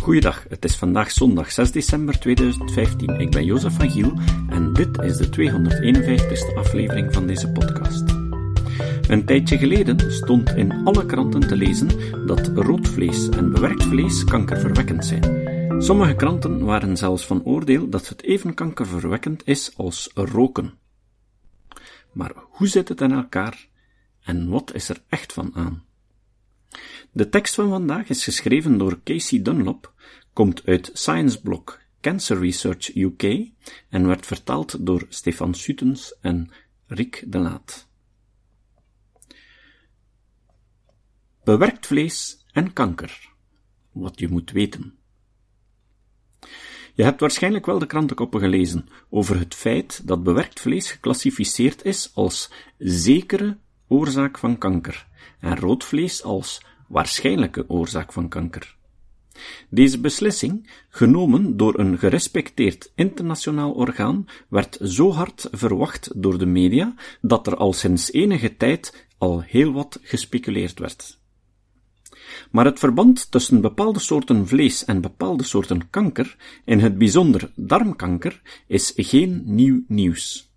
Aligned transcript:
Goeiedag, 0.00 0.44
het 0.48 0.64
is 0.64 0.76
vandaag 0.76 1.10
zondag 1.10 1.52
6 1.52 1.72
december 1.72 2.18
2015. 2.18 3.20
Ik 3.20 3.30
ben 3.30 3.44
Jozef 3.44 3.74
van 3.74 3.90
Giel 3.90 4.12
en 4.48 4.72
dit 4.72 4.98
is 4.98 5.16
de 5.16 5.26
251ste 5.26 6.56
aflevering 6.56 7.12
van 7.14 7.26
deze 7.26 7.50
podcast. 7.52 8.10
Een 9.08 9.24
tijdje 9.24 9.58
geleden 9.58 10.12
stond 10.12 10.50
in 10.50 10.84
alle 10.84 11.06
kranten 11.06 11.40
te 11.40 11.56
lezen 11.56 11.88
dat 12.26 12.50
rood 12.54 12.88
vlees 12.88 13.28
en 13.28 13.52
bewerkt 13.52 13.82
vlees 13.82 14.24
kankerverwekkend 14.24 15.04
zijn. 15.04 15.82
Sommige 15.82 16.14
kranten 16.14 16.64
waren 16.64 16.96
zelfs 16.96 17.26
van 17.26 17.44
oordeel 17.44 17.88
dat 17.88 18.08
het 18.08 18.22
even 18.22 18.54
kankerverwekkend 18.54 19.42
is 19.46 19.76
als 19.76 20.10
roken. 20.14 20.78
Maar 22.12 22.32
hoe 22.36 22.68
zit 22.68 22.88
het 22.88 23.00
in 23.00 23.12
elkaar 23.12 23.68
en 24.22 24.48
wat 24.48 24.74
is 24.74 24.88
er 24.88 25.02
echt 25.08 25.32
van 25.32 25.50
aan? 25.54 25.88
De 27.12 27.28
tekst 27.28 27.54
van 27.54 27.68
vandaag 27.68 28.08
is 28.08 28.24
geschreven 28.24 28.78
door 28.78 29.00
Casey 29.04 29.42
Dunlop, 29.42 29.92
komt 30.32 30.66
uit 30.66 30.90
Science 30.92 31.40
Block 31.40 31.80
Cancer 32.00 32.38
Research 32.38 32.94
UK 32.96 33.50
en 33.88 34.06
werd 34.06 34.26
vertaald 34.26 34.86
door 34.86 35.06
Stefan 35.08 35.54
Sutens 35.54 36.14
en 36.20 36.50
Rick 36.86 37.24
de 37.26 37.38
Laat. 37.38 37.88
Bewerkt 41.44 41.86
vlees 41.86 42.44
en 42.52 42.72
kanker. 42.72 43.28
Wat 43.92 44.18
je 44.18 44.28
moet 44.28 44.50
weten. 44.50 44.98
Je 46.94 47.02
hebt 47.02 47.20
waarschijnlijk 47.20 47.66
wel 47.66 47.78
de 47.78 47.86
krantenkoppen 47.86 48.40
gelezen 48.40 48.88
over 49.08 49.38
het 49.38 49.54
feit 49.54 50.06
dat 50.06 50.22
bewerkt 50.22 50.60
vlees 50.60 50.90
geclassificeerd 50.90 51.84
is 51.84 52.10
als 52.14 52.50
zekere 52.78 53.58
oorzaak 53.90 54.38
van 54.38 54.58
kanker 54.58 55.06
en 55.40 55.56
rood 55.56 55.84
vlees 55.84 56.22
als 56.22 56.62
waarschijnlijke 56.88 57.64
oorzaak 57.68 58.12
van 58.12 58.28
kanker. 58.28 58.76
Deze 59.68 60.00
beslissing, 60.00 60.70
genomen 60.88 61.56
door 61.56 61.78
een 61.78 61.98
gerespecteerd 61.98 62.92
internationaal 62.94 63.72
orgaan, 63.72 64.26
werd 64.48 64.78
zo 64.82 65.12
hard 65.12 65.48
verwacht 65.50 66.10
door 66.14 66.38
de 66.38 66.46
media 66.46 66.94
dat 67.20 67.46
er 67.46 67.56
al 67.56 67.72
sinds 67.72 68.12
enige 68.12 68.56
tijd 68.56 69.06
al 69.18 69.40
heel 69.40 69.72
wat 69.72 69.98
gespeculeerd 70.02 70.78
werd. 70.78 71.18
Maar 72.50 72.64
het 72.64 72.78
verband 72.78 73.30
tussen 73.30 73.60
bepaalde 73.60 73.98
soorten 73.98 74.46
vlees 74.46 74.84
en 74.84 75.00
bepaalde 75.00 75.44
soorten 75.44 75.90
kanker, 75.90 76.36
in 76.64 76.80
het 76.80 76.98
bijzonder 76.98 77.52
darmkanker, 77.54 78.40
is 78.66 78.92
geen 78.96 79.42
nieuw 79.44 79.84
nieuws. 79.86 80.50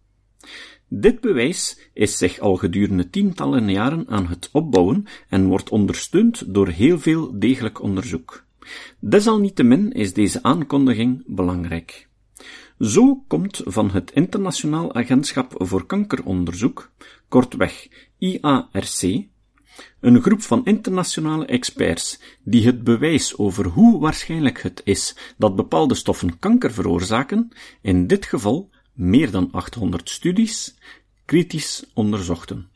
Dit 0.96 1.22
bewijs 1.22 1.80
is 1.94 2.18
zich 2.18 2.40
al 2.40 2.56
gedurende 2.56 3.10
tientallen 3.10 3.70
jaren 3.70 4.08
aan 4.08 4.28
het 4.28 4.50
opbouwen 4.52 5.06
en 5.30 5.48
wordt 5.48 5.70
ondersteund 5.70 6.54
door 6.54 6.68
heel 6.68 7.00
veel 7.00 7.40
degelijk 7.40 7.82
onderzoek. 7.82 8.46
Desalniettemin 9.00 9.92
is 9.92 10.14
deze 10.14 10.44
aankondiging 10.44 11.24
belangrijk. 11.26 12.08
Zo 12.80 13.24
komt 13.28 13.62
van 13.66 13.92
het 13.92 14.12
Internationaal 14.12 14.94
Agentschap 14.94 15.54
voor 15.58 15.86
Kankeronderzoek, 15.86 16.92
kortweg 17.28 17.88
IARC, 18.18 19.02
een 20.00 20.22
groep 20.22 20.42
van 20.42 20.66
internationale 20.66 21.46
experts 21.46 22.20
die 22.44 22.66
het 22.66 22.84
bewijs 22.84 23.38
over 23.38 23.66
hoe 23.66 24.00
waarschijnlijk 24.00 24.62
het 24.62 24.82
is 24.84 25.16
dat 25.38 25.56
bepaalde 25.56 25.96
stoffen 25.96 26.40
kanker 26.40 26.74
veroorzaken, 26.74 27.52
in 27.82 28.08
dit 28.08 28.26
geval 28.26 28.70
meer 28.94 29.32
dan 29.32 29.52
800 29.52 30.10
studies, 30.10 30.76
kritisch 31.26 31.86
onderzochten. 31.94 32.68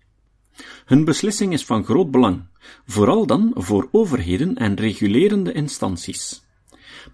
Hun 0.85 1.05
beslissing 1.05 1.53
is 1.53 1.65
van 1.65 1.83
groot 1.83 2.11
belang, 2.11 2.43
vooral 2.85 3.25
dan 3.25 3.51
voor 3.55 3.89
overheden 3.91 4.55
en 4.55 4.75
regulerende 4.75 5.51
instanties. 5.51 6.45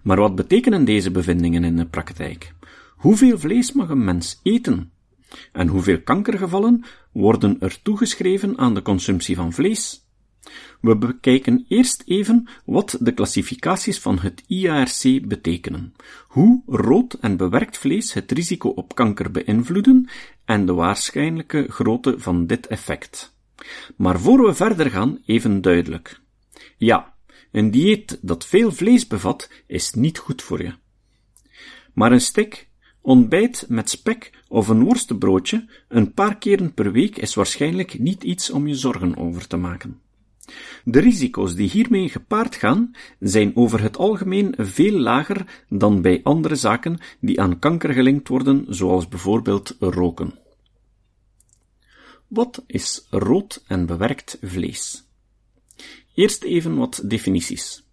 Maar 0.02 0.16
wat 0.16 0.34
betekenen 0.34 0.84
deze 0.84 1.10
bevindingen 1.10 1.64
in 1.64 1.76
de 1.76 1.86
praktijk? 1.86 2.54
Hoeveel 2.96 3.38
vlees 3.38 3.72
mag 3.72 3.88
een 3.88 4.04
mens 4.04 4.40
eten? 4.42 4.92
En 5.52 5.68
hoeveel 5.68 6.00
kankergevallen 6.00 6.84
worden 7.12 7.60
er 7.60 7.82
toegeschreven 7.82 8.58
aan 8.58 8.74
de 8.74 8.82
consumptie 8.82 9.36
van 9.36 9.52
vlees? 9.52 10.03
We 10.80 10.96
bekijken 10.96 11.64
eerst 11.68 12.02
even 12.06 12.48
wat 12.64 12.96
de 13.00 13.12
klassificaties 13.12 13.98
van 13.98 14.18
het 14.18 14.42
IARC 14.46 15.28
betekenen, 15.28 15.94
hoe 16.28 16.62
rood 16.66 17.12
en 17.12 17.36
bewerkt 17.36 17.78
vlees 17.78 18.12
het 18.12 18.32
risico 18.32 18.68
op 18.68 18.94
kanker 18.94 19.30
beïnvloeden 19.30 20.08
en 20.44 20.66
de 20.66 20.72
waarschijnlijke 20.72 21.66
grootte 21.68 22.18
van 22.18 22.46
dit 22.46 22.66
effect. 22.66 23.36
Maar 23.96 24.20
voor 24.20 24.46
we 24.46 24.54
verder 24.54 24.90
gaan, 24.90 25.18
even 25.26 25.60
duidelijk. 25.60 26.20
Ja, 26.76 27.14
een 27.52 27.70
dieet 27.70 28.18
dat 28.22 28.46
veel 28.46 28.72
vlees 28.72 29.06
bevat, 29.06 29.50
is 29.66 29.92
niet 29.92 30.18
goed 30.18 30.42
voor 30.42 30.62
je. 30.62 30.74
Maar 31.92 32.12
een 32.12 32.20
stek, 32.20 32.68
ontbijt 33.00 33.64
met 33.68 33.90
spek 33.90 34.32
of 34.48 34.68
een 34.68 34.84
worstenbroodje 34.84 35.68
een 35.88 36.12
paar 36.12 36.38
keren 36.38 36.74
per 36.74 36.92
week 36.92 37.16
is 37.16 37.34
waarschijnlijk 37.34 37.98
niet 37.98 38.24
iets 38.24 38.50
om 38.50 38.66
je 38.66 38.74
zorgen 38.74 39.16
over 39.16 39.46
te 39.46 39.56
maken. 39.56 40.00
De 40.84 41.00
risico's 41.00 41.54
die 41.54 41.70
hiermee 41.70 42.08
gepaard 42.08 42.54
gaan, 42.54 42.94
zijn 43.20 43.56
over 43.56 43.80
het 43.80 43.96
algemeen 43.96 44.54
veel 44.56 44.98
lager 44.98 45.64
dan 45.68 46.02
bij 46.02 46.20
andere 46.22 46.56
zaken 46.56 46.98
die 47.20 47.40
aan 47.40 47.58
kanker 47.58 47.92
gelinkt 47.92 48.28
worden, 48.28 48.66
zoals 48.68 49.08
bijvoorbeeld 49.08 49.76
roken. 49.78 50.38
Wat 52.28 52.62
is 52.66 53.06
rood 53.10 53.62
en 53.66 53.86
bewerkt 53.86 54.38
vlees? 54.42 55.04
Eerst 56.14 56.42
even 56.42 56.76
wat 56.76 57.02
definities. 57.04 57.84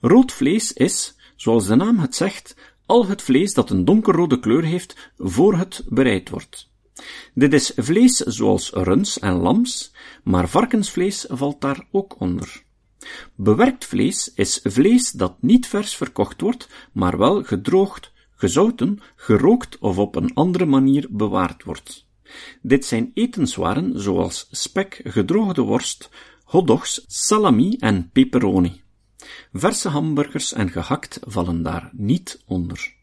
Rood 0.00 0.32
vlees 0.32 0.72
is, 0.72 1.16
zoals 1.36 1.66
de 1.66 1.74
naam 1.74 1.98
het 1.98 2.14
zegt, 2.14 2.56
al 2.86 3.06
het 3.06 3.22
vlees 3.22 3.54
dat 3.54 3.70
een 3.70 3.84
donkerrode 3.84 4.40
kleur 4.40 4.64
heeft 4.64 5.10
voor 5.18 5.56
het 5.56 5.84
bereid 5.88 6.28
wordt. 6.28 6.68
Dit 7.34 7.52
is 7.52 7.72
vlees 7.76 8.16
zoals 8.16 8.70
runs 8.70 9.18
en 9.18 9.34
lams, 9.34 9.92
maar 10.24 10.48
varkensvlees 10.48 11.24
valt 11.28 11.60
daar 11.60 11.86
ook 11.90 12.20
onder. 12.20 12.64
Bewerkt 13.34 13.84
vlees 13.84 14.32
is 14.34 14.60
vlees 14.62 15.10
dat 15.10 15.36
niet 15.40 15.66
vers 15.66 15.96
verkocht 15.96 16.40
wordt, 16.40 16.68
maar 16.92 17.18
wel 17.18 17.42
gedroogd, 17.42 18.12
gezouten, 18.30 19.00
gerookt 19.16 19.78
of 19.78 19.98
op 19.98 20.14
een 20.16 20.34
andere 20.34 20.66
manier 20.66 21.06
bewaard 21.10 21.64
wordt. 21.64 22.06
Dit 22.62 22.84
zijn 22.84 23.10
etenswaren 23.14 24.00
zoals 24.00 24.48
spek, 24.50 25.00
gedroogde 25.04 25.62
worst, 25.62 26.08
hotdogs, 26.44 27.04
salami 27.06 27.76
en 27.78 28.10
pepperoni. 28.10 28.82
Verse 29.52 29.88
hamburgers 29.88 30.52
en 30.52 30.70
gehakt 30.70 31.18
vallen 31.22 31.62
daar 31.62 31.90
niet 31.92 32.42
onder. 32.46 32.95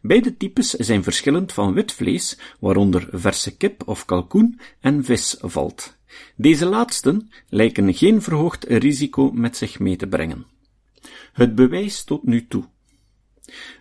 Beide 0.00 0.36
types 0.36 0.70
zijn 0.70 1.02
verschillend 1.02 1.52
van 1.52 1.72
wit 1.72 1.92
vlees, 1.92 2.38
waaronder 2.60 3.08
verse 3.12 3.56
kip 3.56 3.88
of 3.88 4.04
kalkoen 4.04 4.60
en 4.80 5.04
vis 5.04 5.36
valt. 5.40 5.96
Deze 6.36 6.66
laatsten 6.66 7.30
lijken 7.48 7.94
geen 7.94 8.22
verhoogd 8.22 8.64
risico 8.64 9.30
met 9.30 9.56
zich 9.56 9.78
mee 9.78 9.96
te 9.96 10.06
brengen. 10.06 10.46
Het 11.32 11.54
bewijs 11.54 12.04
tot 12.04 12.22
nu 12.22 12.46
toe. 12.46 12.64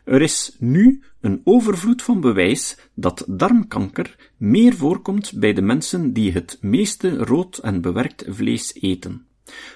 Er 0.04 0.22
is 0.22 0.56
nu 0.60 1.04
een 1.22 1.42
overvloed 1.44 2.02
van 2.02 2.22
bewijs 2.22 2.78
dat 2.94 3.26
darmkanker 3.28 4.32
meer 4.38 4.74
voorkomt 4.74 5.34
bij 5.40 5.54
de 5.54 5.62
mensen 5.62 6.14
die 6.14 6.32
het 6.32 6.58
meeste 6.62 7.18
rood 7.18 7.58
en 7.58 7.82
bewerkt 7.82 8.26
vlees 8.28 8.74
eten. 8.74 9.26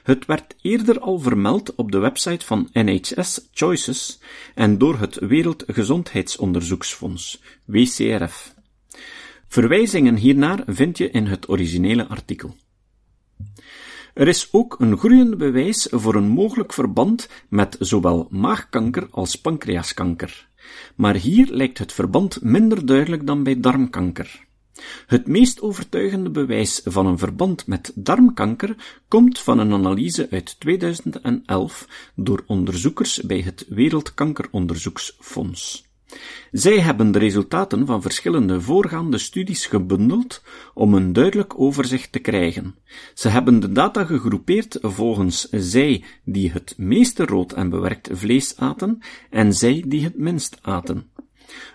Het 0.03 0.25
werd 0.25 0.55
eerder 0.61 0.99
al 0.99 1.19
vermeld 1.19 1.75
op 1.75 1.91
de 1.91 1.97
website 1.97 2.45
van 2.45 2.69
NHS 2.73 3.49
Choices 3.53 4.19
en 4.55 4.77
door 4.77 4.99
het 4.99 5.19
Wereldgezondheidsonderzoeksfonds, 5.19 7.41
WCRF. 7.65 8.53
Verwijzingen 9.47 10.15
hiernaar 10.15 10.63
vind 10.67 10.97
je 10.97 11.09
in 11.09 11.25
het 11.25 11.49
originele 11.49 12.07
artikel. 12.07 12.55
Er 14.13 14.27
is 14.27 14.47
ook 14.51 14.75
een 14.79 14.97
groeiende 14.97 15.35
bewijs 15.35 15.87
voor 15.91 16.15
een 16.15 16.27
mogelijk 16.27 16.73
verband 16.73 17.29
met 17.49 17.75
zowel 17.79 18.27
maagkanker 18.29 19.07
als 19.11 19.35
pancreaskanker. 19.35 20.47
Maar 20.95 21.15
hier 21.15 21.47
lijkt 21.47 21.77
het 21.77 21.93
verband 21.93 22.41
minder 22.41 22.85
duidelijk 22.85 23.27
dan 23.27 23.43
bij 23.43 23.59
darmkanker. 23.59 24.44
Het 25.07 25.27
meest 25.27 25.61
overtuigende 25.61 26.29
bewijs 26.29 26.81
van 26.83 27.05
een 27.05 27.17
verband 27.17 27.67
met 27.67 27.91
darmkanker 27.95 28.75
komt 29.07 29.39
van 29.39 29.59
een 29.59 29.73
analyse 29.73 30.27
uit 30.31 30.59
2011 30.59 31.87
door 32.15 32.43
onderzoekers 32.47 33.21
bij 33.21 33.41
het 33.41 33.65
Wereldkankeronderzoeksfonds. 33.69 35.85
Zij 36.51 36.79
hebben 36.79 37.11
de 37.11 37.19
resultaten 37.19 37.85
van 37.85 38.01
verschillende 38.01 38.61
voorgaande 38.61 39.17
studies 39.17 39.65
gebundeld 39.65 40.43
om 40.73 40.93
een 40.93 41.13
duidelijk 41.13 41.59
overzicht 41.59 42.11
te 42.11 42.19
krijgen. 42.19 42.75
Ze 43.13 43.29
hebben 43.29 43.59
de 43.59 43.71
data 43.71 44.05
gegroepeerd 44.05 44.77
volgens 44.81 45.49
zij 45.49 46.03
die 46.23 46.51
het 46.51 46.73
meeste 46.77 47.25
rood 47.25 47.51
en 47.51 47.69
bewerkt 47.69 48.09
vlees 48.11 48.57
aten 48.57 48.99
en 49.29 49.53
zij 49.53 49.83
die 49.87 50.03
het 50.03 50.17
minst 50.17 50.57
aten. 50.61 51.09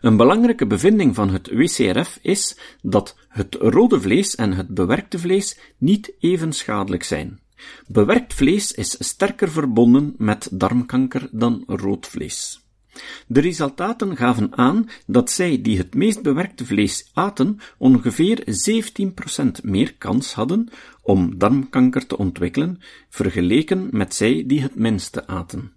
Een 0.01 0.17
belangrijke 0.17 0.67
bevinding 0.67 1.15
van 1.15 1.31
het 1.31 1.51
WCRF 1.51 2.19
is 2.23 2.57
dat 2.83 3.17
het 3.29 3.55
rode 3.55 4.01
vlees 4.01 4.35
en 4.35 4.53
het 4.53 4.69
bewerkte 4.69 5.19
vlees 5.19 5.59
niet 5.79 6.13
even 6.21 6.53
schadelijk 6.53 7.03
zijn. 7.03 7.41
Bewerkt 7.87 8.35
vlees 8.35 8.73
is 8.73 8.97
sterker 8.99 9.51
verbonden 9.51 10.15
met 10.19 10.49
darmkanker 10.53 11.29
dan 11.33 11.63
rood 11.67 12.07
vlees. 12.07 12.61
De 13.27 13.41
resultaten 13.41 14.17
gaven 14.17 14.57
aan 14.57 14.89
dat 15.07 15.31
zij 15.31 15.63
die 15.63 15.79
het 15.79 15.95
meest 15.95 16.23
bewerkte 16.23 16.65
vlees 16.65 17.11
aten 17.13 17.59
ongeveer 17.79 18.45
17% 19.61 19.63
meer 19.63 19.95
kans 19.95 20.33
hadden 20.33 20.69
om 21.03 21.39
darmkanker 21.39 22.07
te 22.07 22.17
ontwikkelen, 22.19 22.81
vergeleken 23.09 23.89
met 23.91 24.15
zij 24.15 24.45
die 24.47 24.61
het 24.61 24.75
minste 24.75 25.27
aten. 25.27 25.73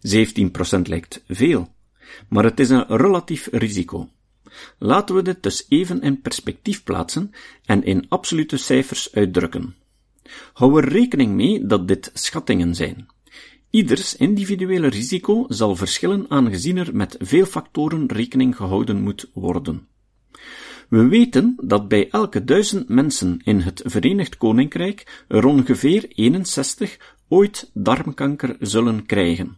17% 0.00 0.80
lijkt 0.82 1.22
veel, 1.28 1.74
maar 2.28 2.44
het 2.44 2.60
is 2.60 2.70
een 2.70 2.84
relatief 2.88 3.48
risico. 3.50 4.08
Laten 4.78 5.14
we 5.14 5.22
dit 5.22 5.42
dus 5.42 5.66
even 5.68 6.00
in 6.00 6.20
perspectief 6.20 6.82
plaatsen 6.84 7.30
en 7.64 7.84
in 7.84 8.06
absolute 8.08 8.56
cijfers 8.56 9.12
uitdrukken. 9.12 9.74
Hou 10.52 10.82
er 10.82 10.88
rekening 10.88 11.32
mee 11.34 11.66
dat 11.66 11.88
dit 11.88 12.10
schattingen 12.14 12.74
zijn. 12.74 13.06
Ieders 13.70 14.16
individuele 14.16 14.86
risico 14.86 15.44
zal 15.48 15.76
verschillen 15.76 16.26
aangezien 16.28 16.76
er 16.76 16.96
met 16.96 17.16
veel 17.18 17.46
factoren 17.46 18.06
rekening 18.06 18.56
gehouden 18.56 19.02
moet 19.02 19.30
worden. 19.32 19.86
We 20.88 21.06
weten 21.06 21.56
dat 21.62 21.88
bij 21.88 22.10
elke 22.10 22.44
duizend 22.44 22.88
mensen 22.88 23.40
in 23.44 23.60
het 23.60 23.82
Verenigd 23.84 24.36
Koninkrijk 24.36 25.24
er 25.28 25.46
ongeveer 25.46 26.08
61 26.08 27.14
ooit 27.28 27.70
darmkanker 27.74 28.56
zullen 28.60 29.06
krijgen. 29.06 29.56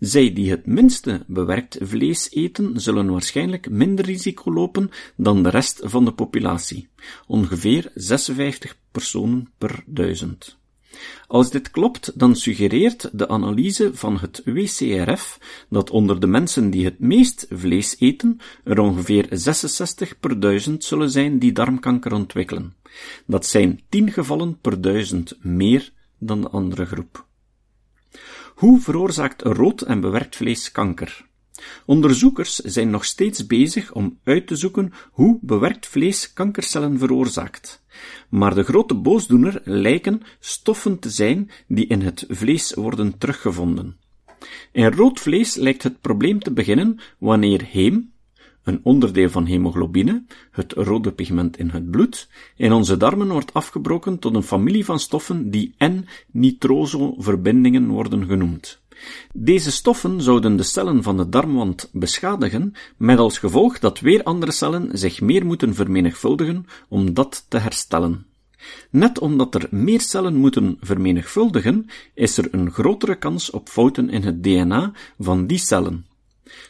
Zij 0.00 0.32
die 0.32 0.50
het 0.50 0.66
minste 0.66 1.24
bewerkt 1.26 1.78
vlees 1.80 2.30
eten, 2.30 2.80
zullen 2.80 3.10
waarschijnlijk 3.10 3.70
minder 3.70 4.04
risico 4.04 4.52
lopen 4.52 4.90
dan 5.16 5.42
de 5.42 5.48
rest 5.48 5.80
van 5.84 6.04
de 6.04 6.12
populatie, 6.12 6.88
ongeveer 7.26 7.90
56 7.94 8.76
personen 8.92 9.50
per 9.58 9.84
duizend. 9.86 10.58
Als 11.26 11.50
dit 11.50 11.70
klopt, 11.70 12.18
dan 12.18 12.36
suggereert 12.36 13.10
de 13.12 13.28
analyse 13.28 13.90
van 13.94 14.18
het 14.18 14.42
WCRF 14.44 15.38
dat 15.68 15.90
onder 15.90 16.20
de 16.20 16.26
mensen 16.26 16.70
die 16.70 16.84
het 16.84 16.98
meest 16.98 17.46
vlees 17.50 17.96
eten, 17.98 18.38
er 18.64 18.78
ongeveer 18.78 19.26
66 19.30 20.20
per 20.20 20.40
duizend 20.40 20.84
zullen 20.84 21.10
zijn 21.10 21.38
die 21.38 21.52
darmkanker 21.52 22.12
ontwikkelen. 22.12 22.74
Dat 23.26 23.46
zijn 23.46 23.80
10 23.88 24.12
gevallen 24.12 24.58
per 24.60 24.80
duizend 24.80 25.44
meer 25.44 25.92
dan 26.18 26.40
de 26.40 26.48
andere 26.48 26.86
groep. 26.86 27.26
Hoe 28.56 28.80
veroorzaakt 28.80 29.42
rood 29.42 29.80
en 29.80 30.00
bewerkt 30.00 30.36
vlees 30.36 30.72
kanker? 30.72 31.26
Onderzoekers 31.86 32.54
zijn 32.54 32.90
nog 32.90 33.04
steeds 33.04 33.46
bezig 33.46 33.92
om 33.92 34.18
uit 34.24 34.46
te 34.46 34.56
zoeken 34.56 34.92
hoe 35.10 35.38
bewerkt 35.42 35.86
vlees 35.86 36.32
kankercellen 36.32 36.98
veroorzaakt. 36.98 37.84
Maar 38.28 38.54
de 38.54 38.62
grote 38.62 38.94
boosdoener 38.94 39.60
lijken 39.64 40.22
stoffen 40.40 40.98
te 40.98 41.10
zijn 41.10 41.50
die 41.68 41.86
in 41.86 42.00
het 42.00 42.24
vlees 42.28 42.74
worden 42.74 43.18
teruggevonden. 43.18 43.96
In 44.72 44.92
rood 44.92 45.20
vlees 45.20 45.54
lijkt 45.54 45.82
het 45.82 46.00
probleem 46.00 46.38
te 46.38 46.52
beginnen 46.52 47.00
wanneer 47.18 47.64
heem, 47.64 48.12
een 48.66 48.80
onderdeel 48.82 49.30
van 49.30 49.46
hemoglobine, 49.46 50.24
het 50.50 50.72
rode 50.72 51.12
pigment 51.12 51.58
in 51.58 51.68
het 51.68 51.90
bloed, 51.90 52.28
in 52.56 52.72
onze 52.72 52.96
darmen 52.96 53.28
wordt 53.28 53.54
afgebroken 53.54 54.18
tot 54.18 54.34
een 54.34 54.42
familie 54.42 54.84
van 54.84 54.98
stoffen 54.98 55.50
die 55.50 55.74
N-nitroso-verbindingen 55.78 57.88
worden 57.88 58.26
genoemd. 58.26 58.80
Deze 59.32 59.70
stoffen 59.70 60.22
zouden 60.22 60.56
de 60.56 60.62
cellen 60.62 61.02
van 61.02 61.16
de 61.16 61.28
darmwand 61.28 61.90
beschadigen, 61.92 62.72
met 62.96 63.18
als 63.18 63.38
gevolg 63.38 63.78
dat 63.78 64.00
weer 64.00 64.22
andere 64.22 64.52
cellen 64.52 64.98
zich 64.98 65.20
meer 65.20 65.46
moeten 65.46 65.74
vermenigvuldigen 65.74 66.66
om 66.88 67.14
dat 67.14 67.44
te 67.48 67.58
herstellen. 67.58 68.26
Net 68.90 69.18
omdat 69.18 69.54
er 69.54 69.68
meer 69.70 70.00
cellen 70.00 70.36
moeten 70.36 70.76
vermenigvuldigen, 70.80 71.86
is 72.14 72.38
er 72.38 72.48
een 72.50 72.70
grotere 72.70 73.14
kans 73.14 73.50
op 73.50 73.68
fouten 73.68 74.10
in 74.10 74.22
het 74.22 74.42
DNA 74.42 74.92
van 75.18 75.46
die 75.46 75.58
cellen. 75.58 76.06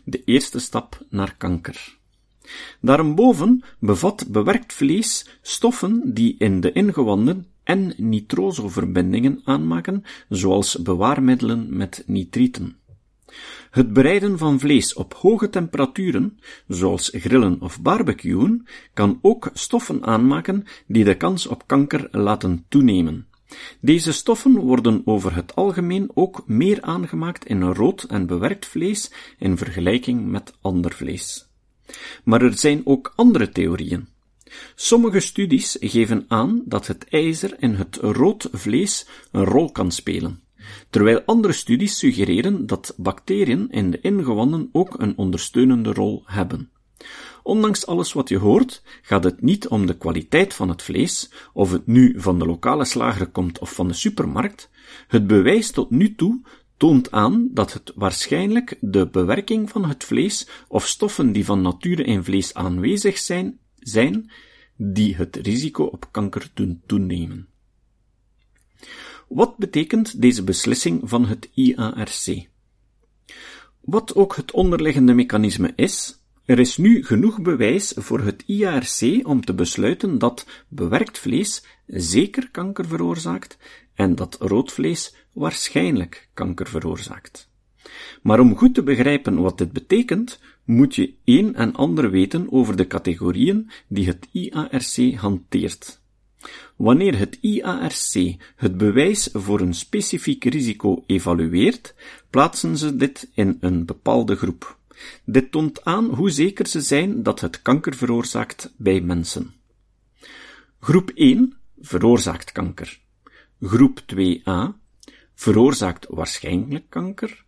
De 0.05 0.23
eerste 0.25 0.59
stap 0.59 1.05
naar 1.09 1.35
kanker. 1.37 1.97
Daarboven 2.81 3.65
bevat 3.79 4.27
bewerkt 4.29 4.73
vlees 4.73 5.39
stoffen 5.43 6.15
die 6.15 6.35
in 6.39 6.61
de 6.61 6.73
ingewanden 6.73 7.47
en 7.65 7.93
nitrosoverbindingen 7.97 9.41
aanmaken, 9.45 10.05
zoals 10.29 10.83
bewaarmiddelen 10.83 11.77
met 11.77 12.03
nitrieten. 12.07 12.77
Het 13.71 13.93
bereiden 13.93 14.39
van 14.39 14.59
vlees 14.61 14.95
op 14.95 15.15
hoge 15.15 15.51
temperaturen, 15.51 16.39
zoals 16.69 17.11
grillen 17.15 17.61
of 17.61 17.83
barbecuen, 17.83 18.67
kan 18.95 19.19
ook 19.23 19.51
stoffen 19.53 20.03
aanmaken 20.05 20.65
die 20.87 21.05
de 21.05 21.17
kans 21.17 21.47
op 21.47 21.67
kanker 21.67 22.09
laten 22.11 22.65
toenemen. 22.69 23.27
Deze 23.81 24.13
stoffen 24.13 24.57
worden 24.57 25.03
over 25.05 25.35
het 25.35 25.55
algemeen 25.55 26.11
ook 26.15 26.43
meer 26.47 26.83
aangemaakt 26.83 27.47
in 27.47 27.63
rood 27.63 28.03
en 28.03 28.27
bewerkt 28.27 28.67
vlees 28.67 29.13
in 29.39 29.57
vergelijking 29.57 30.27
met 30.27 30.53
ander 30.61 30.93
vlees. 30.93 31.47
Maar 32.25 32.43
er 32.43 32.59
zijn 32.59 32.83
ook 32.85 33.13
andere 33.17 33.49
theorieën. 33.49 34.09
Sommige 34.75 35.21
studies 35.21 35.77
geven 35.81 36.25
aan 36.29 36.63
dat 36.65 36.87
het 36.87 37.07
ijzer 37.09 37.57
in 37.59 37.75
het 37.75 37.97
rood 37.97 38.49
vlees 38.53 39.07
een 39.33 39.45
rol 39.45 39.73
kan 39.73 39.91
spelen, 39.91 40.43
terwijl 40.91 41.23
andere 41.25 41.53
studies 41.53 41.99
suggereren 41.99 42.67
dat 42.67 42.95
bacteriën 42.97 43.71
in 43.71 43.91
de 43.91 44.01
ingewanden 44.01 44.69
ook 44.73 45.01
een 45.01 45.17
ondersteunende 45.17 45.93
rol 45.93 46.23
hebben. 46.25 46.71
Ondanks 47.47 47.87
alles 47.87 48.13
wat 48.13 48.29
je 48.29 48.39
hoort, 48.39 48.83
gaat 49.03 49.25
het 49.25 49.43
niet 49.43 49.69
om 49.69 49.87
de 49.87 49.97
kwaliteit 49.97 50.55
van 50.55 50.69
het 50.69 50.83
vlees, 50.83 51.31
of 51.53 51.71
het 51.71 51.87
nu 51.87 52.21
van 52.21 52.39
de 52.39 52.47
lokale 52.47 52.85
slager 52.85 53.27
komt 53.27 53.59
of 53.59 53.73
van 53.73 53.89
de 53.89 53.95
supermarkt. 53.95 54.71
Het 55.09 55.27
bewijs 55.27 55.71
tot 55.71 55.91
nu 55.91 56.15
toe 56.15 56.41
toont 56.77 57.11
aan 57.11 57.49
dat 57.53 57.73
het 57.73 57.93
waarschijnlijk 57.95 58.77
de 58.81 59.09
bewerking 59.09 59.71
van 59.71 59.89
het 59.89 60.05
vlees 60.05 60.49
of 60.69 60.87
stoffen 60.87 61.33
die 61.33 61.45
van 61.45 61.63
nature 61.63 62.03
in 62.03 62.25
vlees 62.25 62.55
aanwezig 62.55 63.19
zijn, 63.19 63.59
zijn 63.79 64.31
die 64.77 65.17
het 65.17 65.37
risico 65.37 65.85
op 65.85 66.09
kanker 66.11 66.51
doen 66.55 66.83
toenemen. 66.87 67.49
Wat 69.29 69.57
betekent 69.57 70.21
deze 70.21 70.45
beslissing 70.45 71.01
van 71.05 71.27
het 71.27 71.49
IARC? 71.55 72.49
Wat 73.81 74.15
ook 74.15 74.37
het 74.37 74.53
onderliggende 74.53 75.15
mechanisme 75.15 75.73
is, 75.77 76.25
er 76.47 76.59
is 76.59 76.77
nu 76.77 77.05
genoeg 77.05 77.43
bewijs 77.43 77.93
voor 77.97 78.21
het 78.21 78.43
IARC 78.47 79.21
om 79.23 79.45
te 79.45 79.55
besluiten 79.55 80.19
dat 80.19 80.47
bewerkt 80.69 81.19
vlees 81.19 81.65
zeker 81.87 82.51
kanker 82.51 82.87
veroorzaakt 82.87 83.59
en 83.95 84.15
dat 84.15 84.37
rood 84.41 84.73
vlees 84.73 85.15
waarschijnlijk 85.33 86.29
kanker 86.35 86.69
veroorzaakt. 86.69 87.49
Maar 88.23 88.41
om 88.41 88.57
goed 88.57 88.75
te 88.75 88.83
begrijpen 88.83 89.41
wat 89.41 89.59
dit 89.59 89.73
betekent, 89.73 90.41
moet 90.65 90.95
je 90.95 91.15
een 91.25 91.55
en 91.55 91.75
ander 91.75 92.11
weten 92.11 92.53
over 92.53 92.77
de 92.77 92.87
categorieën 92.87 93.71
die 93.89 94.07
het 94.07 94.29
IARC 94.33 95.15
hanteert. 95.15 96.01
Wanneer 96.77 97.19
het 97.19 97.39
IARC 97.41 98.37
het 98.57 98.77
bewijs 98.77 99.29
voor 99.33 99.61
een 99.61 99.75
specifiek 99.75 100.45
risico 100.45 101.03
evalueert, 101.07 101.95
plaatsen 102.31 102.77
ze 102.77 102.97
dit 102.97 103.31
in 103.35 103.57
een 103.61 103.85
bepaalde 103.85 104.37
groep. 104.37 104.79
Dit 105.25 105.51
toont 105.51 105.85
aan 105.85 106.05
hoe 106.05 106.31
zeker 106.31 106.67
ze 106.67 106.81
zijn 106.81 107.23
dat 107.23 107.41
het 107.41 107.63
kanker 107.63 107.95
veroorzaakt 107.95 108.73
bij 108.77 109.01
mensen. 109.01 109.55
Groep 110.81 111.11
1 111.15 111.55
veroorzaakt 111.81 112.53
kanker. 112.53 113.01
Groep 113.61 114.01
2a 114.15 114.75
veroorzaakt 115.35 116.07
waarschijnlijk 116.09 116.85
kanker. 116.89 117.45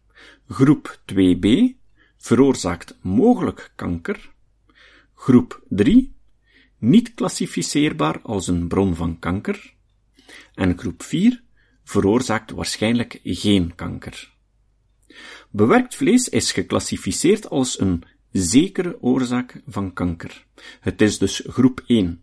Groep 0.49 0.99
2b 1.15 1.47
veroorzaakt 2.17 2.97
mogelijk 3.01 3.73
kanker. 3.75 4.31
Groep 5.15 5.63
3 5.69 6.17
niet 6.79 7.15
klassificeerbaar 7.15 8.21
als 8.21 8.47
een 8.47 8.69
bron 8.69 8.95
van 8.95 9.19
kanker. 9.19 9.75
En 10.55 10.79
groep 10.79 11.03
4 11.03 11.43
veroorzaakt 11.85 12.51
waarschijnlijk 12.51 13.21
geen 13.23 13.75
kanker. 13.75 14.37
Bewerkt 15.51 15.97
vlees 15.97 16.29
is 16.29 16.53
geclassificeerd 16.53 17.51
als 17.51 17.81
een 17.81 18.03
zekere 18.33 19.03
oorzaak 19.03 19.63
van 19.67 19.93
kanker. 19.93 20.47
Het 20.81 21.01
is 21.01 21.19
dus 21.19 21.43
groep 21.47 21.83
1. 21.87 22.23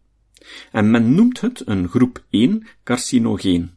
En 0.72 0.91
men 0.91 1.15
noemt 1.15 1.41
het 1.41 1.67
een 1.67 1.89
groep 1.89 2.24
1 2.29 2.67
carcinogeen. 2.84 3.75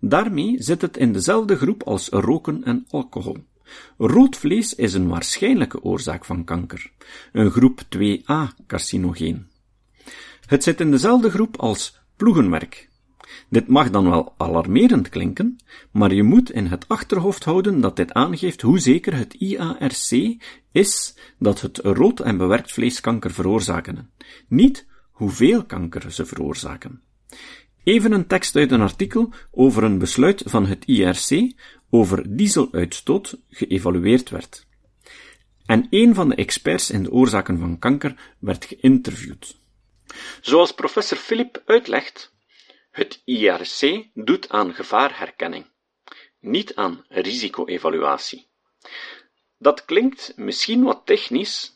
Daarmee 0.00 0.62
zit 0.62 0.80
het 0.80 0.96
in 0.96 1.12
dezelfde 1.12 1.56
groep 1.56 1.82
als 1.82 2.08
roken 2.08 2.64
en 2.64 2.86
alcohol. 2.90 3.36
Rood 3.98 4.36
vlees 4.36 4.74
is 4.74 4.94
een 4.94 5.08
waarschijnlijke 5.08 5.82
oorzaak 5.82 6.24
van 6.24 6.44
kanker, 6.44 6.90
een 7.32 7.50
groep 7.50 7.80
2a 7.96 8.64
carcinogeen. 8.66 9.46
Het 10.46 10.62
zit 10.62 10.80
in 10.80 10.90
dezelfde 10.90 11.30
groep 11.30 11.56
als 11.56 12.00
ploegenwerk. 12.16 12.90
Dit 13.48 13.68
mag 13.68 13.90
dan 13.90 14.10
wel 14.10 14.34
alarmerend 14.36 15.08
klinken, 15.08 15.56
maar 15.90 16.14
je 16.14 16.22
moet 16.22 16.50
in 16.50 16.66
het 16.66 16.88
achterhoofd 16.88 17.44
houden 17.44 17.80
dat 17.80 17.96
dit 17.96 18.12
aangeeft 18.12 18.60
hoe 18.60 18.78
zeker 18.78 19.16
het 19.16 19.34
IARC 19.34 20.36
is 20.72 21.14
dat 21.38 21.60
het 21.60 21.78
rood 21.78 22.20
en 22.20 22.36
bewerkt 22.36 22.72
vlees 22.72 23.00
kanker 23.00 23.30
veroorzaken, 23.30 24.10
niet 24.48 24.86
hoeveel 25.10 25.64
kanker 25.64 26.12
ze 26.12 26.26
veroorzaken. 26.26 27.02
Even 27.84 28.12
een 28.12 28.26
tekst 28.26 28.56
uit 28.56 28.70
een 28.70 28.80
artikel 28.80 29.32
over 29.50 29.82
een 29.82 29.98
besluit 29.98 30.42
van 30.46 30.66
het 30.66 30.84
IRC 30.84 31.52
over 31.90 32.36
dieseluitstoot 32.36 33.38
geëvalueerd 33.50 34.30
werd. 34.30 34.66
En 35.66 35.86
een 35.90 36.14
van 36.14 36.28
de 36.28 36.34
experts 36.34 36.90
in 36.90 37.02
de 37.02 37.10
oorzaken 37.10 37.58
van 37.58 37.78
kanker 37.78 38.34
werd 38.38 38.64
geïnterviewd. 38.64 39.56
Zoals 40.40 40.72
professor 40.74 41.18
Philip 41.18 41.62
uitlegt, 41.66 42.31
het 42.92 43.22
IRC 43.24 44.06
doet 44.14 44.48
aan 44.48 44.74
gevaarherkenning, 44.74 45.66
niet 46.40 46.74
aan 46.74 47.04
risico-evaluatie. 47.08 48.48
Dat 49.58 49.84
klinkt 49.84 50.32
misschien 50.36 50.82
wat 50.82 51.02
technisch, 51.04 51.72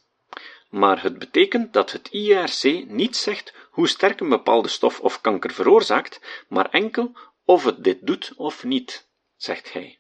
maar 0.69 1.03
het 1.03 1.19
betekent 1.19 1.73
dat 1.73 1.93
het 1.93 2.09
IRC 2.09 2.89
niet 2.89 3.17
zegt 3.17 3.55
hoe 3.71 3.89
sterk 3.89 4.21
een 4.21 4.29
bepaalde 4.29 4.69
stof 4.69 5.01
of 5.01 5.21
kanker 5.21 5.53
veroorzaakt, 5.53 6.45
maar 6.49 6.71
enkel 6.71 7.13
of 7.45 7.65
het 7.65 7.85
dit 7.85 8.07
doet 8.07 8.33
of 8.37 8.65
niet, 8.65 9.09
zegt 9.37 9.73
hij. 9.73 9.99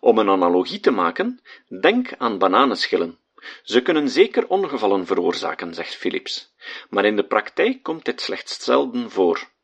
Om 0.00 0.18
een 0.18 0.28
analogie 0.28 0.80
te 0.80 0.90
maken, 0.90 1.42
denk 1.80 2.14
aan 2.18 2.38
bananenschillen. 2.38 3.18
Ze 3.62 3.82
kunnen 3.82 4.08
zeker 4.08 4.48
ongevallen 4.48 5.06
veroorzaken, 5.06 5.74
zegt 5.74 5.94
Philips, 5.94 6.54
maar 6.90 7.04
in 7.04 7.16
de 7.16 7.26
praktijk 7.26 7.82
komt 7.82 8.04
dit 8.04 8.20
slechts 8.20 8.64
zelden 8.64 9.10
voor. 9.10 9.56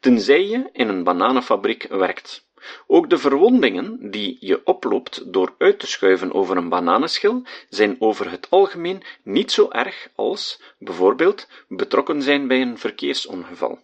Tenzij 0.00 0.46
je 0.46 0.68
in 0.72 0.88
een 0.88 1.04
bananenfabriek 1.04 1.86
werkt. 1.88 2.48
Ook 2.86 3.10
de 3.10 3.18
verwondingen 3.18 4.10
die 4.10 4.36
je 4.40 4.64
oploopt 4.64 5.32
door 5.32 5.54
uit 5.58 5.78
te 5.78 5.86
schuiven 5.86 6.32
over 6.32 6.56
een 6.56 6.68
bananenschil 6.68 7.42
zijn 7.68 7.96
over 7.98 8.30
het 8.30 8.50
algemeen 8.50 9.02
niet 9.22 9.52
zo 9.52 9.70
erg 9.70 10.08
als, 10.14 10.62
bijvoorbeeld, 10.78 11.48
betrokken 11.68 12.22
zijn 12.22 12.48
bij 12.48 12.60
een 12.60 12.78
verkeersongeval. 12.78 13.78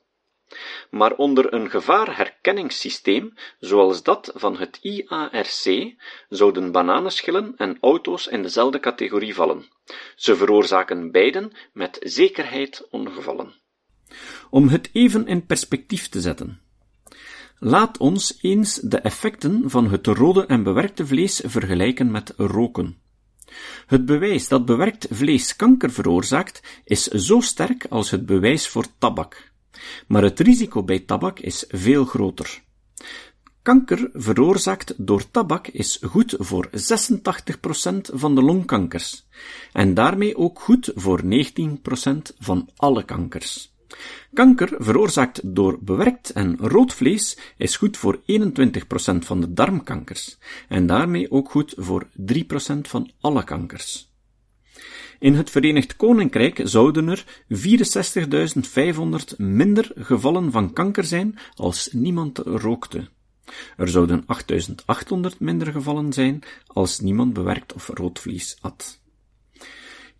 Maar 0.90 1.16
onder 1.16 1.52
een 1.52 1.71
gevaarherkenningssysteem, 1.71 3.35
zoals 3.59 4.02
dat 4.02 4.33
van 4.35 4.56
het 4.56 4.78
IARC, 4.83 5.95
zouden 6.28 6.73
bananenschillen 6.73 7.54
en 7.56 7.78
auto's 7.80 8.26
in 8.26 8.42
dezelfde 8.42 8.80
categorie 8.80 9.35
vallen. 9.35 9.68
Ze 10.16 10.37
veroorzaken 10.37 11.11
beiden 11.11 11.52
met 11.73 11.99
zekerheid 12.00 12.87
ongevallen. 12.90 13.54
Om 14.50 14.68
het 14.68 14.88
even 14.92 15.26
in 15.26 15.46
perspectief 15.46 16.08
te 16.08 16.20
zetten. 16.20 16.60
Laat 17.58 17.98
ons 17.98 18.38
eens 18.40 18.74
de 18.74 18.98
effecten 18.98 19.70
van 19.70 19.90
het 19.90 20.06
rode 20.06 20.46
en 20.46 20.62
bewerkte 20.62 21.06
vlees 21.06 21.42
vergelijken 21.44 22.10
met 22.10 22.32
roken. 22.36 22.96
Het 23.86 24.04
bewijs 24.04 24.48
dat 24.48 24.64
bewerkt 24.64 25.06
vlees 25.10 25.56
kanker 25.56 25.92
veroorzaakt 25.92 26.62
is 26.84 27.04
zo 27.04 27.40
sterk 27.40 27.86
als 27.88 28.10
het 28.10 28.26
bewijs 28.26 28.68
voor 28.68 28.86
tabak. 28.98 29.52
Maar 30.06 30.22
het 30.22 30.40
risico 30.40 30.82
bij 30.82 30.98
tabak 30.98 31.38
is 31.38 31.64
veel 31.68 32.04
groter. 32.04 32.62
Kanker 33.62 34.10
veroorzaakt 34.12 34.94
door 34.96 35.30
tabak 35.30 35.66
is 35.66 35.98
goed 36.02 36.34
voor 36.38 36.70
86% 36.70 36.76
van 38.12 38.34
de 38.34 38.42
longkankers 38.42 39.26
en 39.72 39.94
daarmee 39.94 40.36
ook 40.36 40.60
goed 40.60 40.90
voor 40.94 41.22
19% 41.24 41.28
van 42.38 42.68
alle 42.76 43.04
kankers. 43.04 43.74
Kanker 44.35 44.75
veroorzaakt 44.78 45.40
door 45.45 45.78
bewerkt 45.81 46.31
en 46.31 46.57
rood 46.59 46.95
vlees 46.95 47.38
is 47.57 47.76
goed 47.76 47.97
voor 47.97 48.21
21% 48.21 48.23
van 49.19 49.40
de 49.40 49.52
darmkankers 49.52 50.38
en 50.69 50.87
daarmee 50.87 51.31
ook 51.31 51.50
goed 51.50 51.75
voor 51.76 52.07
3% 52.33 52.81
van 52.81 53.11
alle 53.21 53.45
kankers. 53.45 54.14
In 55.19 55.35
het 55.35 55.50
Verenigd 55.50 55.97
Koninkrijk 55.97 56.61
zouden 56.64 57.09
er 57.09 57.25
64.500 57.49 59.37
minder 59.37 59.93
gevallen 59.95 60.52
van 60.52 60.73
kanker 60.73 61.05
zijn 61.05 61.38
als 61.55 61.88
niemand 61.93 62.38
rookte. 62.38 63.09
Er 63.76 63.88
zouden 63.88 64.25
8.800 65.33 65.38
minder 65.38 65.73
gevallen 65.73 66.12
zijn 66.12 66.43
als 66.66 67.00
niemand 67.00 67.33
bewerkt 67.33 67.73
of 67.73 67.88
rood 67.88 68.19
vlees 68.19 68.57
at. 68.61 69.00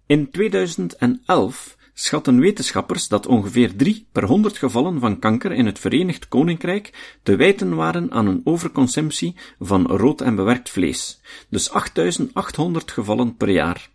In 0.07 0.31
2011 0.31 1.75
schatten 1.99 2.41
wetenschappers 2.41 3.09
dat 3.09 3.26
ongeveer 3.26 3.76
3 3.76 4.09
per 4.12 4.25
100 4.25 4.59
gevallen 4.59 5.00
van 5.00 5.19
kanker 5.19 5.53
in 5.53 5.67
het 5.67 5.79
Verenigd 5.79 6.29
Koninkrijk 6.29 7.17
te 7.23 7.37
wijten 7.37 7.75
waren 7.75 8.12
aan 8.12 8.26
een 8.26 8.41
overconsumptie 8.45 9.37
van 9.59 9.87
rood 9.87 10.21
en 10.21 10.35
bewerkt 10.35 10.71
vlees, 10.71 11.21
dus 11.49 11.71
8800 11.71 12.91
gevallen 12.91 13.37
per 13.37 13.49
jaar. 13.49 13.91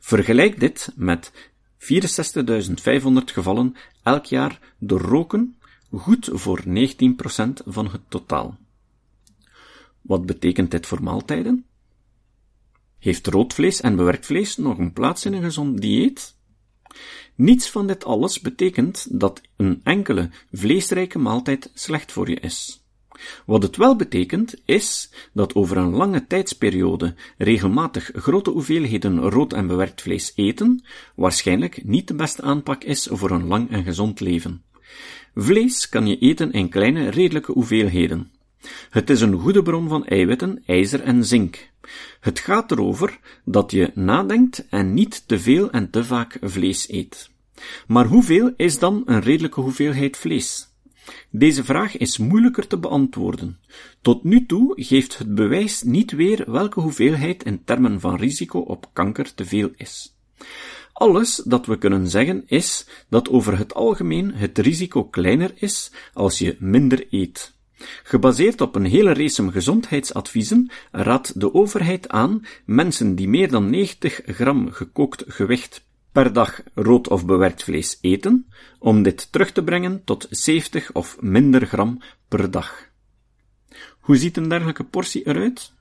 Vergelijk 0.00 0.60
dit 0.60 0.92
met 0.96 1.32
64.500 1.78 3.24
gevallen 3.24 3.76
elk 4.02 4.24
jaar 4.24 4.60
door 4.78 5.00
roken, 5.00 5.56
goed 5.90 6.28
voor 6.32 6.62
19% 6.66 6.68
van 7.64 7.88
het 7.90 8.02
totaal. 8.08 8.58
Wat 10.00 10.26
betekent 10.26 10.70
dit 10.70 10.86
voor 10.86 11.02
maaltijden? 11.02 11.64
Heeft 12.98 13.26
rood 13.26 13.54
vlees 13.54 13.80
en 13.80 13.96
bewerkt 13.96 14.26
vlees 14.26 14.56
nog 14.56 14.78
een 14.78 14.92
plaats 14.92 15.24
in 15.24 15.32
een 15.32 15.42
gezond 15.42 15.80
dieet? 15.80 16.36
Niets 17.38 17.70
van 17.70 17.86
dit 17.86 18.04
alles 18.04 18.40
betekent 18.40 19.20
dat 19.20 19.40
een 19.56 19.80
enkele 19.84 20.30
vleesrijke 20.52 21.18
maaltijd 21.18 21.70
slecht 21.74 22.12
voor 22.12 22.30
je 22.30 22.40
is. 22.40 22.82
Wat 23.46 23.62
het 23.62 23.76
wel 23.76 23.96
betekent, 23.96 24.54
is 24.64 25.10
dat 25.32 25.54
over 25.54 25.76
een 25.76 25.90
lange 25.90 26.26
tijdsperiode 26.26 27.14
regelmatig 27.36 28.10
grote 28.14 28.50
hoeveelheden 28.50 29.20
rood 29.20 29.52
en 29.52 29.66
bewerkt 29.66 30.02
vlees 30.02 30.32
eten 30.34 30.84
waarschijnlijk 31.14 31.84
niet 31.84 32.08
de 32.08 32.14
beste 32.14 32.42
aanpak 32.42 32.84
is 32.84 33.08
voor 33.10 33.30
een 33.30 33.46
lang 33.46 33.70
en 33.70 33.84
gezond 33.84 34.20
leven. 34.20 34.62
Vlees 35.34 35.88
kan 35.88 36.06
je 36.06 36.18
eten 36.18 36.52
in 36.52 36.68
kleine, 36.68 37.08
redelijke 37.08 37.52
hoeveelheden. 37.52 38.30
Het 38.90 39.10
is 39.10 39.20
een 39.20 39.34
goede 39.34 39.62
bron 39.62 39.88
van 39.88 40.06
eiwitten, 40.06 40.62
ijzer 40.66 41.02
en 41.02 41.24
zink. 41.24 41.70
Het 42.20 42.38
gaat 42.38 42.70
erover 42.70 43.18
dat 43.44 43.70
je 43.70 43.90
nadenkt 43.94 44.66
en 44.68 44.94
niet 44.94 45.28
te 45.28 45.40
veel 45.40 45.70
en 45.70 45.90
te 45.90 46.04
vaak 46.04 46.38
vlees 46.40 46.90
eet. 46.90 47.30
Maar 47.86 48.06
hoeveel 48.06 48.52
is 48.56 48.78
dan 48.78 49.02
een 49.06 49.20
redelijke 49.20 49.60
hoeveelheid 49.60 50.16
vlees? 50.16 50.68
Deze 51.30 51.64
vraag 51.64 51.96
is 51.96 52.18
moeilijker 52.18 52.66
te 52.66 52.78
beantwoorden. 52.78 53.58
Tot 54.00 54.24
nu 54.24 54.46
toe 54.46 54.72
geeft 54.76 55.18
het 55.18 55.34
bewijs 55.34 55.82
niet 55.82 56.12
weer 56.12 56.50
welke 56.50 56.80
hoeveelheid 56.80 57.44
in 57.44 57.64
termen 57.64 58.00
van 58.00 58.16
risico 58.16 58.58
op 58.58 58.90
kanker 58.92 59.34
te 59.34 59.44
veel 59.44 59.70
is. 59.76 60.16
Alles 60.92 61.42
dat 61.44 61.66
we 61.66 61.78
kunnen 61.78 62.08
zeggen 62.08 62.42
is 62.46 62.86
dat 63.08 63.28
over 63.28 63.58
het 63.58 63.74
algemeen 63.74 64.34
het 64.34 64.58
risico 64.58 65.04
kleiner 65.04 65.52
is 65.54 65.92
als 66.12 66.38
je 66.38 66.56
minder 66.58 67.06
eet. 67.10 67.56
Gebaseerd 68.02 68.60
op 68.60 68.74
een 68.74 68.84
hele 68.84 69.12
race 69.12 69.50
gezondheidsadviezen 69.50 70.70
raadt 70.90 71.40
de 71.40 71.54
overheid 71.54 72.08
aan 72.08 72.46
mensen 72.64 73.14
die 73.14 73.28
meer 73.28 73.50
dan 73.50 73.70
90 73.70 74.20
gram 74.24 74.70
gekookt 74.70 75.24
gewicht 75.26 75.86
per 76.12 76.32
dag 76.32 76.62
rood 76.74 77.08
of 77.08 77.26
bewerkt 77.26 77.62
vlees 77.62 77.98
eten, 78.00 78.46
om 78.78 79.02
dit 79.02 79.32
terug 79.32 79.52
te 79.52 79.64
brengen 79.64 80.04
tot 80.04 80.26
70 80.30 80.92
of 80.92 81.16
minder 81.20 81.66
gram 81.66 82.02
per 82.28 82.50
dag. 82.50 82.88
Hoe 84.00 84.16
ziet 84.16 84.36
een 84.36 84.48
dergelijke 84.48 84.84
portie 84.84 85.26
eruit? 85.26 85.72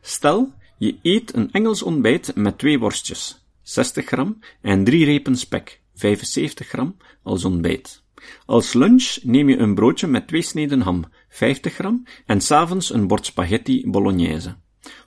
Stel, 0.00 0.52
je 0.78 0.98
eet 1.02 1.34
een 1.34 1.52
Engels 1.52 1.82
ontbijt 1.82 2.34
met 2.34 2.58
twee 2.58 2.78
worstjes, 2.78 3.44
60 3.62 4.06
gram, 4.06 4.38
en 4.60 4.84
drie 4.84 5.04
repen 5.04 5.36
spek, 5.36 5.80
75 5.94 6.68
gram, 6.68 6.96
als 7.22 7.44
ontbijt. 7.44 8.01
Als 8.46 8.72
lunch 8.72 9.18
neem 9.22 9.48
je 9.48 9.56
een 9.56 9.74
broodje 9.74 10.06
met 10.06 10.26
twee 10.26 10.42
sneden 10.42 10.80
ham, 10.80 11.04
50 11.28 11.74
gram, 11.74 12.06
en 12.26 12.40
s'avonds 12.40 12.92
een 12.92 13.06
bord 13.06 13.26
spaghetti 13.26 13.90
bolognese, 13.90 14.56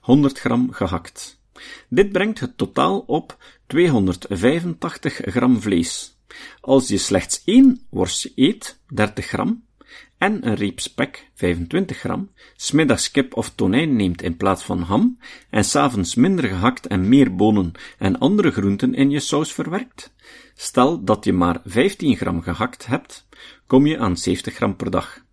100 0.00 0.38
gram 0.38 0.72
gehakt. 0.72 1.40
Dit 1.88 2.12
brengt 2.12 2.40
het 2.40 2.56
totaal 2.56 2.98
op 2.98 3.36
285 3.66 5.20
gram 5.24 5.60
vlees. 5.60 6.18
Als 6.60 6.88
je 6.88 6.98
slechts 6.98 7.42
één 7.44 7.86
worstje 7.90 8.32
eet, 8.34 8.80
30 8.88 9.26
gram, 9.26 9.64
en 10.18 10.46
een 10.46 10.54
reep 10.54 10.80
spek, 10.80 11.30
25 11.34 11.98
gram, 11.98 12.30
smiddags 12.56 13.10
kip 13.10 13.36
of 13.36 13.52
tonijn 13.54 13.96
neemt 13.96 14.22
in 14.22 14.36
plaats 14.36 14.62
van 14.62 14.82
ham, 14.82 15.18
en 15.50 15.64
s'avonds 15.64 16.14
minder 16.14 16.44
gehakt 16.44 16.86
en 16.86 17.08
meer 17.08 17.34
bonen 17.34 17.72
en 17.98 18.18
andere 18.18 18.50
groenten 18.50 18.94
in 18.94 19.10
je 19.10 19.20
saus 19.20 19.52
verwerkt, 19.52 20.12
stel 20.54 21.04
dat 21.04 21.24
je 21.24 21.32
maar 21.32 21.60
15 21.64 22.16
gram 22.16 22.42
gehakt 22.42 22.86
hebt, 22.86 23.26
kom 23.66 23.86
je 23.86 23.98
aan 23.98 24.16
70 24.16 24.54
gram 24.54 24.76
per 24.76 24.90
dag, 24.90 25.24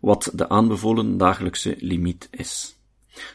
wat 0.00 0.30
de 0.34 0.48
aanbevolen 0.48 1.16
dagelijkse 1.16 1.76
limiet 1.78 2.28
is. 2.30 2.78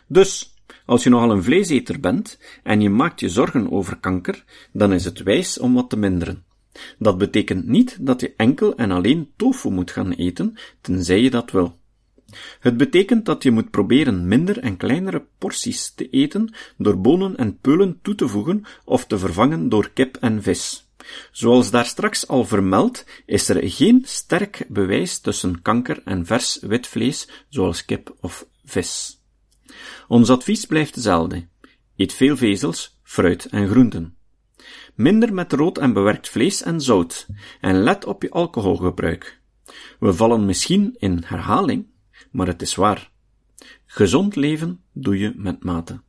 Dus, 0.07 0.53
als 0.85 1.03
je 1.03 1.09
nogal 1.09 1.31
een 1.31 1.43
vleeseter 1.43 1.99
bent 1.99 2.39
en 2.63 2.81
je 2.81 2.89
maakt 2.89 3.19
je 3.19 3.29
zorgen 3.29 3.71
over 3.71 3.97
kanker, 3.97 4.43
dan 4.71 4.93
is 4.93 5.05
het 5.05 5.23
wijs 5.23 5.59
om 5.59 5.73
wat 5.73 5.89
te 5.89 5.97
minderen. 5.97 6.43
Dat 6.99 7.17
betekent 7.17 7.67
niet 7.67 7.97
dat 8.01 8.21
je 8.21 8.33
enkel 8.37 8.75
en 8.75 8.91
alleen 8.91 9.31
tofu 9.35 9.69
moet 9.69 9.91
gaan 9.91 10.11
eten, 10.11 10.57
tenzij 10.81 11.21
je 11.21 11.29
dat 11.29 11.51
wil. 11.51 11.79
Het 12.59 12.77
betekent 12.77 13.25
dat 13.25 13.43
je 13.43 13.51
moet 13.51 13.69
proberen 13.69 14.27
minder 14.27 14.59
en 14.59 14.77
kleinere 14.77 15.25
porties 15.37 15.93
te 15.93 16.09
eten 16.09 16.53
door 16.77 17.01
bonen 17.01 17.37
en 17.37 17.57
peulen 17.57 17.99
toe 18.01 18.15
te 18.15 18.27
voegen 18.27 18.63
of 18.85 19.05
te 19.05 19.17
vervangen 19.17 19.69
door 19.69 19.89
kip 19.93 20.17
en 20.17 20.43
vis. 20.43 20.89
Zoals 21.31 21.71
daar 21.71 21.85
straks 21.85 22.27
al 22.27 22.45
vermeld, 22.45 23.05
is 23.25 23.49
er 23.49 23.69
geen 23.69 24.01
sterk 24.05 24.65
bewijs 24.69 25.19
tussen 25.19 25.61
kanker 25.61 26.01
en 26.05 26.25
vers 26.25 26.59
wit 26.61 26.87
vlees, 26.87 27.27
zoals 27.49 27.85
kip 27.85 28.15
of 28.19 28.47
vis. 28.63 29.21
Ons 30.07 30.29
advies 30.29 30.65
blijft 30.65 30.95
hetzelfde. 30.95 31.47
Eet 31.95 32.13
veel 32.13 32.37
vezels, 32.37 32.99
fruit 33.03 33.45
en 33.45 33.67
groenten. 33.67 34.17
Minder 34.95 35.33
met 35.33 35.53
rood 35.53 35.77
en 35.77 35.93
bewerkt 35.93 36.29
vlees 36.29 36.61
en 36.61 36.81
zout, 36.81 37.27
en 37.61 37.83
let 37.83 38.05
op 38.05 38.21
je 38.21 38.29
alcoholgebruik. 38.29 39.41
We 39.99 40.13
vallen 40.13 40.45
misschien 40.45 40.95
in 40.97 41.23
herhaling, 41.25 41.87
maar 42.31 42.47
het 42.47 42.61
is 42.61 42.75
waar. 42.75 43.11
Gezond 43.85 44.35
leven 44.35 44.83
doe 44.91 45.19
je 45.19 45.33
met 45.35 45.63
mate. 45.63 46.01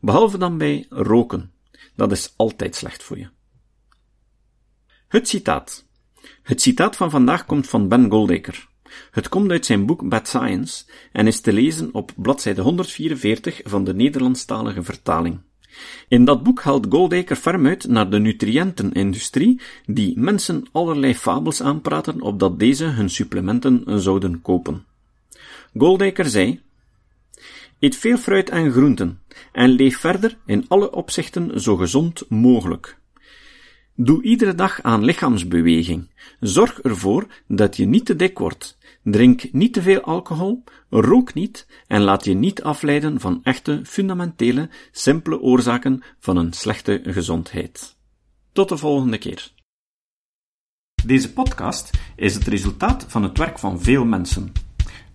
Behalve 0.00 0.38
dan 0.38 0.58
bij 0.58 0.86
roken. 0.88 1.52
Dat 1.96 2.12
is 2.12 2.34
altijd 2.36 2.74
slecht 2.74 3.02
voor 3.02 3.18
je. 3.18 3.28
Het 5.08 5.28
citaat. 5.28 5.86
Het 6.42 6.60
citaat 6.60 6.96
van 6.96 7.10
vandaag 7.10 7.46
komt 7.46 7.68
van 7.68 7.88
Ben 7.88 8.10
Goldacre. 8.10 8.58
Het 9.10 9.28
komt 9.28 9.50
uit 9.50 9.66
zijn 9.66 9.86
boek 9.86 10.08
Bad 10.08 10.28
Science 10.28 10.84
en 11.12 11.26
is 11.26 11.40
te 11.40 11.52
lezen 11.52 11.94
op 11.94 12.12
bladzijde 12.16 12.62
144 12.62 13.60
van 13.64 13.84
de 13.84 13.94
Nederlandstalige 13.94 14.82
vertaling. 14.82 15.40
In 16.08 16.24
dat 16.24 16.42
boek 16.42 16.60
haalt 16.60 16.86
Goldacre 16.88 17.36
ferm 17.36 17.66
uit 17.66 17.88
naar 17.88 18.10
de 18.10 18.18
nutriëntenindustrie, 18.18 19.60
die 19.86 20.18
mensen 20.18 20.66
allerlei 20.72 21.14
fabels 21.14 21.62
aanpraten 21.62 22.20
opdat 22.20 22.58
deze 22.58 22.84
hun 22.84 23.10
supplementen 23.10 24.02
zouden 24.02 24.42
kopen. 24.42 24.84
Goldacre 25.76 26.28
zei, 26.28 26.60
Eet 27.80 27.96
veel 27.96 28.16
fruit 28.16 28.50
en 28.50 28.70
groenten 28.70 29.20
en 29.52 29.70
leef 29.70 29.98
verder 29.98 30.36
in 30.46 30.64
alle 30.68 30.92
opzichten 30.92 31.60
zo 31.60 31.76
gezond 31.76 32.24
mogelijk. 32.28 32.99
Doe 34.02 34.22
iedere 34.22 34.54
dag 34.54 34.82
aan 34.82 35.04
lichaamsbeweging. 35.04 36.08
Zorg 36.40 36.80
ervoor 36.80 37.26
dat 37.46 37.76
je 37.76 37.86
niet 37.86 38.06
te 38.06 38.16
dik 38.16 38.38
wordt. 38.38 38.78
Drink 39.02 39.52
niet 39.52 39.72
te 39.72 39.82
veel 39.82 40.00
alcohol, 40.00 40.64
rook 40.90 41.34
niet 41.34 41.66
en 41.86 42.00
laat 42.00 42.24
je 42.24 42.34
niet 42.34 42.62
afleiden 42.62 43.20
van 43.20 43.40
echte, 43.42 43.80
fundamentele, 43.84 44.68
simpele 44.90 45.40
oorzaken 45.40 46.02
van 46.18 46.36
een 46.36 46.52
slechte 46.52 47.00
gezondheid. 47.04 47.96
Tot 48.52 48.68
de 48.68 48.76
volgende 48.76 49.18
keer. 49.18 49.52
Deze 51.04 51.32
podcast 51.32 51.90
is 52.16 52.34
het 52.34 52.46
resultaat 52.46 53.04
van 53.08 53.22
het 53.22 53.38
werk 53.38 53.58
van 53.58 53.80
veel 53.80 54.04
mensen. 54.04 54.52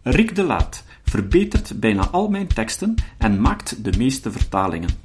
Rick 0.01 0.35
de 0.35 0.43
Laat 0.43 0.83
verbetert 1.03 1.79
bijna 1.79 2.09
al 2.09 2.27
mijn 2.27 2.47
teksten 2.47 2.95
en 3.17 3.41
maakt 3.41 3.83
de 3.83 3.97
meeste 3.97 4.31
vertalingen. 4.31 5.04